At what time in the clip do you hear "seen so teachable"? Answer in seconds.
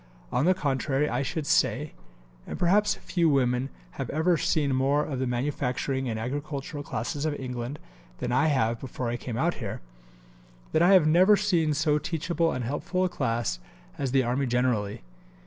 11.37-12.51